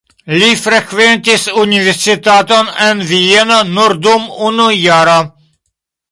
Li 0.41 0.45
frekventis 0.59 1.43
universitaton 1.63 2.71
en 2.85 3.03
Vieno 3.09 3.59
nur 3.75 3.95
dum 4.07 4.25
unu 4.49 4.67
jaro. 4.79 5.19